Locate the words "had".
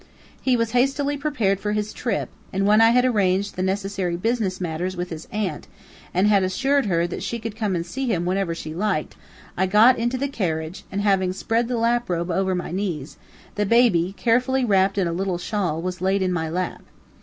2.89-3.05, 6.25-6.41